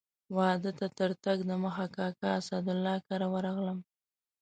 [0.37, 3.79] واده ته تر تګ دمخه کاکا اسدالله کره ورغلم.